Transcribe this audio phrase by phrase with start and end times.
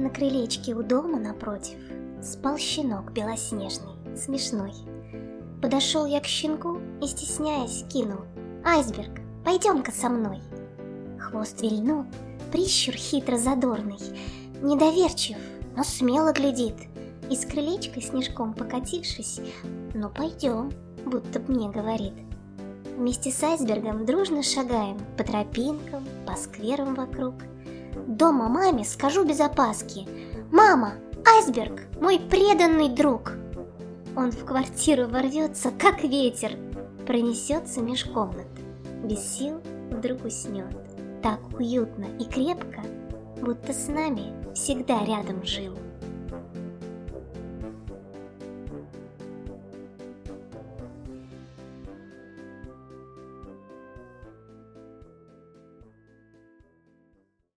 [0.00, 1.76] На крылечке у дома напротив
[2.22, 4.72] спал щенок белоснежный, смешной.
[5.60, 8.20] Подошел я к щенку и, стесняясь, кинул.
[8.64, 10.40] «Айсберг, пойдем-ка со мной!»
[11.18, 12.06] Хвост вильнул,
[12.50, 13.98] прищур хитро задорный,
[14.62, 15.36] Недоверчив,
[15.76, 16.76] но смело глядит,
[17.28, 19.42] И с крылечка снежком покатившись,
[19.92, 20.72] «Ну пойдем»,
[21.04, 22.14] будто б мне говорит.
[22.96, 27.34] Вместе с айсбергом дружно шагаем По тропинкам, по скверам вокруг.
[28.06, 30.06] Дома маме скажу без опаски,
[30.50, 30.94] «Мама,
[31.26, 33.32] айсберг, мой преданный друг!»
[34.16, 36.58] Он в квартиру ворвется, как ветер,
[37.10, 38.46] Пронесется меж комнат,
[39.02, 40.76] без сил вдруг уснет.
[41.22, 42.82] Так уютно и крепко,
[43.40, 45.76] будто с нами всегда рядом жил.